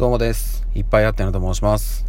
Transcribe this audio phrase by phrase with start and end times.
[0.00, 0.66] どうもです。
[0.74, 2.06] いっぱいあってなと申します。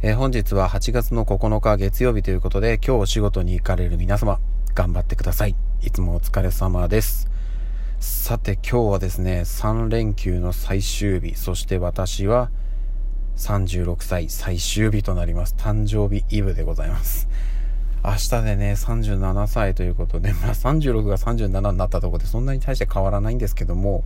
[0.00, 4.40] えー、本日は8月の9日月曜日ということで、今日お仕事に行かれる皆様、
[4.74, 5.54] 頑張ってください。
[5.82, 7.28] いつもお疲れ様です。
[7.98, 12.50] さて今日はですね、3連休の最終日、そして私は
[13.36, 15.54] 36歳最終日となります。
[15.58, 17.28] 誕生日イブでございます。
[18.02, 24.04] 明日でね、37歳ということで、まあ36が37になったところでそんなに大して変わらないんですけども、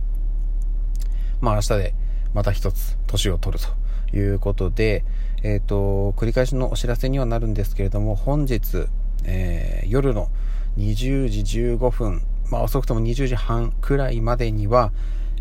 [1.39, 1.95] まあ明日で
[2.35, 3.63] また一つ年を取る
[4.11, 5.05] ということで、
[5.41, 8.87] えっ、ー、と、繰り返しのお知らせにはなるんですけれども、本日、
[9.23, 10.29] えー、夜の
[10.77, 14.91] 20時15分、まあ遅くとも20時半くらいまでには、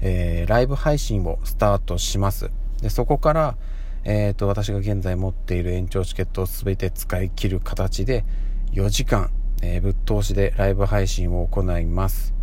[0.03, 2.53] えー、ライブ配信をスタートします。
[2.81, 3.57] で、そこから、
[4.05, 8.25] えっ、と、私が現在持っている延長チケットを全て使い切る形で、
[8.73, 9.31] 4時間、
[9.63, 12.35] えー、ぶっ通しでライブ配信を行います。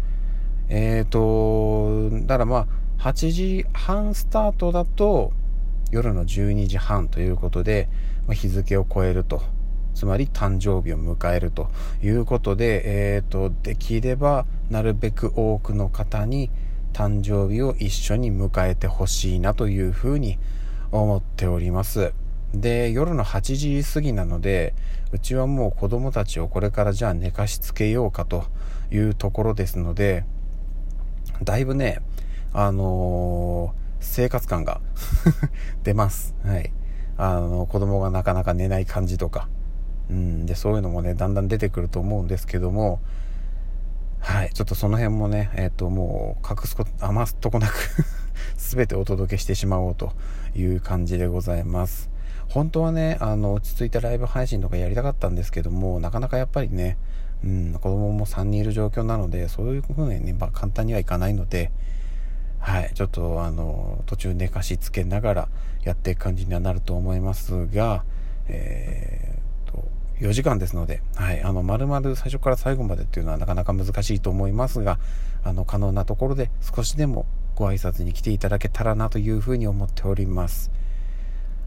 [0.68, 2.68] えっ、と、だからまあ、
[3.02, 5.34] 8時半スタートだと
[5.90, 7.90] 夜の12時半ということで、
[8.28, 9.42] ま、日付を超えると
[9.96, 11.72] つまり誕生日を迎えると
[12.04, 16.52] いうことで、えーと、できればなるべく多くの方に
[16.94, 20.38] 誕生日を一緒に迎えてほしいなというふうに
[20.92, 22.14] 思っております。
[22.54, 24.76] で、夜の8時過ぎなので、
[25.12, 28.46] うちはもう子供たちをこれからじゃあ寝かしつけようかと
[28.92, 30.26] いうところですので、
[31.44, 32.02] だいぶね、
[32.54, 34.82] あのー、生活感が
[35.84, 36.36] 出ます。
[36.44, 36.74] はい。
[37.18, 39.48] あの、子供がなかなか寝ない感じとか。
[40.10, 43.00] うん、で、そういうのもね、だんだん出てくると思うんですけども、
[44.20, 44.52] はい。
[44.54, 47.74] ちょっとその辺もね、えっ、ー、と、もう、隠すこと、余すとこなく
[48.58, 50.14] 全てお届けしてしまおうと
[50.56, 52.12] いう感じでございます。
[52.50, 56.98] 本当はね、あの、落ち着いたライブ配信とかやりたかったんですけども、なかなかやっぱりね、
[57.44, 61.72] うん、子供も3人いる状況なので、そういうふうにね、まあ、簡単にはいかないので、
[62.62, 65.50] はい、ちょっとあの途中寝かしつけながら
[65.84, 68.04] やっていく感じにはなると思いますが、
[68.48, 69.84] えー、と
[70.20, 75.00] 4時間ですので、はい、あの丸々最初から最後までっていうのはなかなか難しいと思いますが
[75.44, 80.72] あの可能なところで少しでもご挨拶に来ていただけたらなというふうに思っております。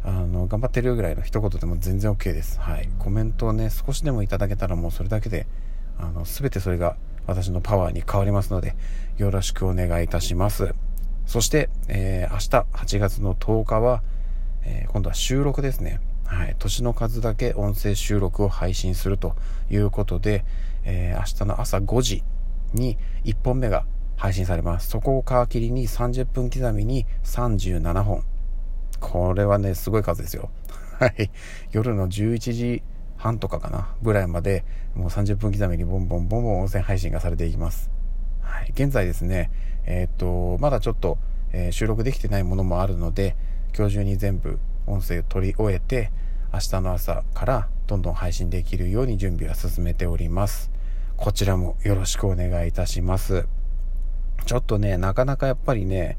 [0.07, 2.61] あの頑張ってるぐらいの一言でも全然 OK です。
[2.61, 5.47] はい、コメントをね少しでもいただけたらもうそれだけで
[5.99, 6.97] あの全てそれが
[7.27, 8.77] 私のパワーに変わりますので、
[9.17, 10.75] よろしくお願いいたします。
[11.27, 14.03] そして、えー、明日8月の10日は、
[14.65, 16.01] えー、今度は収録ですね。
[16.25, 16.57] はい。
[16.59, 19.35] 年の数だけ音声収録を配信すると
[19.71, 20.45] いうことで、
[20.85, 22.23] えー、明日の朝5時
[22.73, 23.85] に1本目が
[24.17, 24.89] 配信されます。
[24.89, 28.25] そこを皮切りに30分刻みに37本。
[29.01, 30.51] これはね、すごい数ですよ。
[30.99, 31.31] はい。
[31.73, 32.83] 夜の11時
[33.17, 34.65] 半とかかなぐらいまで
[34.95, 37.91] もう30分刻みにボンボンボンボン音声配信がされていきます。
[38.41, 39.51] はい、現在ですね、
[39.87, 41.19] えー、っと、まだちょっと、
[41.53, 43.37] えー、収録できてないものもあるので、
[43.77, 46.11] 今日中に全部音声を取り終えて、
[46.53, 50.71] 明日の朝からどんどん配信できるように準備は進めております。
[51.17, 53.47] こちらもよろしくお願いいたします。
[54.47, 56.17] ちょっとね、なかなかやっぱりね、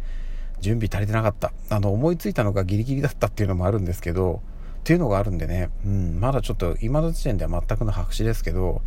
[0.61, 1.53] 準備足りてなかった。
[1.69, 4.41] あの、思いついたのがギリギリだったっていうのもあるんですけど、
[4.79, 8.81] っていうのがあるんでね、うん、まだちょっと今の時点では全くの白紙ですけど、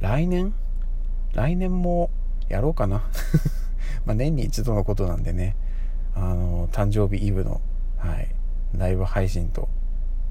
[0.00, 0.54] 来年？
[1.34, 2.10] 来年も
[2.48, 3.02] やろうかな。
[4.06, 5.56] ま年に一度のことなんでね、
[6.14, 7.60] あの、誕生日イブの、
[7.96, 8.28] はい、
[8.76, 9.68] ライブ配信と、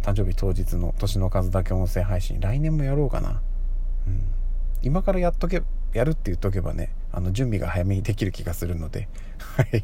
[0.02, 3.41] 誕生日当日の年の数だけ音声配信、来年もやろうかな。
[4.08, 4.22] うん。
[4.81, 5.63] 今からやっとけ、
[5.94, 9.08] やるって言っとけばね、あの、準備が早めにできる気がするので、
[9.40, 9.84] はい。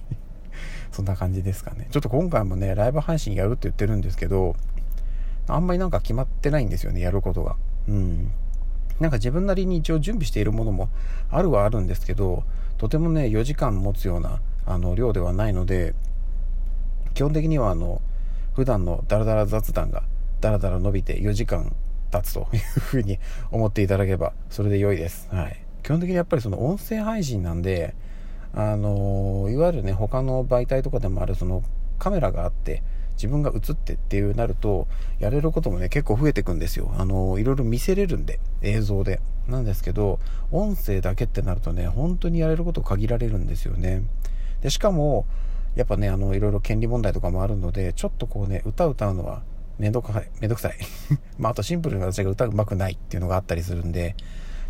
[0.91, 1.87] そんな感じですかね。
[1.91, 4.55] ちょっと今回もね、ライブ配信やるって言ってるんですけど、
[5.47, 7.55] あんまりなんか決まってないんですよね、やることが。
[7.87, 8.31] うん。
[9.03, 10.87] なんか自分なりに一応準備しているものも
[11.29, 12.45] あるはあるんですけど、
[12.77, 15.93] とてもね、4時間持つようなあの量ではないので、
[17.13, 18.01] 基本的にはあの、
[18.53, 20.03] 普段のダラダラ雑談が
[20.39, 21.75] ダラダラ伸びて4時間
[22.11, 23.19] 経つと いうふうに
[23.51, 25.27] 思っていただければそれで良いです。
[25.29, 25.59] はい。
[25.83, 27.95] 基本的にやっぱりその音声配信なんで、
[28.53, 31.61] あのいわゆるね、他の媒体とかでもあるその
[31.99, 32.83] カメラがあって、
[33.15, 34.87] 自分が映ってっていうなると、
[35.19, 36.93] やれることもね、結構増えてくんですよ。
[36.97, 39.19] あの、いろいろ見せれるんで、映像で。
[39.47, 40.19] なんですけど、
[40.51, 44.03] 音声だけってなるとね、本当にやれること限られるんですよね。
[44.61, 45.25] で、しかも、
[45.75, 49.41] やっぱね、あの、いろいろ権利問題とかもあるので、ちょっとこうね、歌歌うのは
[49.79, 50.29] めんどくさい。
[50.39, 50.77] めんどくさい。
[51.37, 54.15] まあ、あとシンプルに私が歌うまくないっていうのがあったりするんで、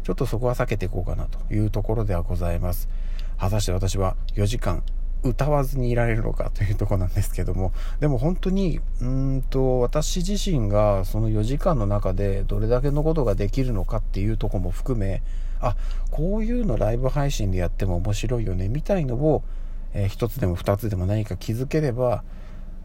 [0.04, 2.90] ちょっとそこは避けていこうかなというところではございます。
[3.38, 4.84] 果たして私は4時間
[5.24, 15.22] 歌わずにいられるのかというとこなんですけどもでも本当にうんと私自身がその4時間の中でどれだけのことができるのかっていうとこも含め
[15.62, 15.76] あ
[16.12, 19.44] こういうのライブ配信でやっても面白いよねみたいのを、
[19.94, 22.24] えー、1つでも2つでも何か気づければ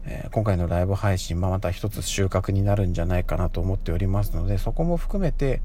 [0.05, 5.61] えー、今回のライブ配信、まあ、また一つ収穫になるんじゃないかなと思っておりますので、そこも含めて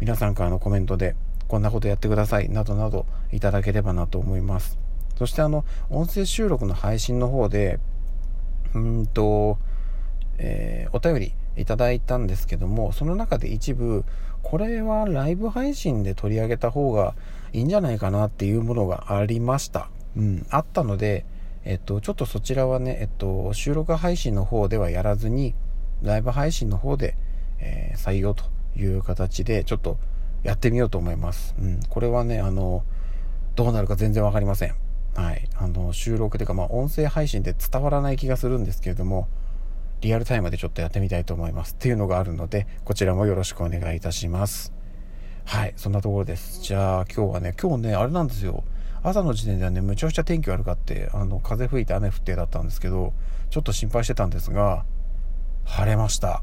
[0.00, 1.14] 皆さんからのコメントで
[1.48, 4.85] こんなことやってくださいなどなどいただければなと思います。
[5.16, 7.80] そしてあの、音声収録の配信の方で、
[8.74, 9.58] うんと、
[10.38, 14.04] えー、お便りいただいたんですけども、その中で一部、
[14.42, 17.14] これはライブ配信で取り上げた方が
[17.52, 19.88] いいんじゃないかなっていうものがありました。
[20.16, 21.24] うん、あったので、
[21.64, 25.54] えっと、ちょっとそちらはね、えっと、収録配信の方ではやらずに、
[26.02, 27.16] ライブ配信の方で、
[27.58, 28.44] えー、採用と
[28.76, 29.98] いう形で、ちょっと
[30.42, 31.56] やってみようと思います。
[31.58, 32.84] うん、これはね、あの、
[33.56, 34.74] どうなるか全然わかりません。
[35.16, 35.48] はい。
[35.56, 39.28] あの、収録というか、まあ、音声配信で伝わらない気がするんですけれども、
[40.02, 41.72] リアルタイムでちょっとやってみたいと思います。
[41.72, 44.72] っていうのがあるので、こちらもよろしくお願いいたします。
[45.46, 46.60] はい、そんなところです。
[46.60, 48.62] じゃあ今日はね、今日ね、あれなんですよ。
[49.02, 53.14] 朝の時点ではね、むちゃくちゃ天気悪かって、あの、風吹いて雨降ってだったんですけど、
[53.48, 54.84] ちょっと心配してたんですが、
[55.64, 56.42] 晴れました。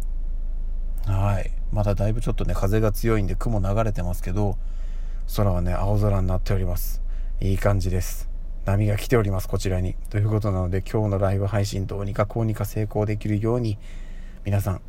[1.05, 1.51] はい。
[1.71, 4.57] まだだいぶちょっとね、風が強いんで雲流れてますけど、
[5.35, 7.03] 空はね、青空になっております。
[7.39, 8.32] いい感じです。
[8.65, 9.95] 波が来ております、こちらに。
[10.09, 13.77] ということなので、今日のライブ配信どうにかこうにか成功できるように、
[14.45, 14.81] 皆さん、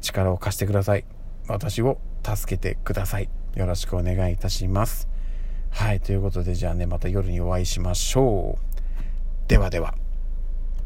[0.00, 1.04] 力を貸してください。
[1.46, 3.28] 私を助けてください。
[3.54, 5.08] よろしくお願いいたします。
[5.70, 9.48] はい、ということで、じゃあね、また夜にお会いしましょう。
[9.48, 10.01] ではでは。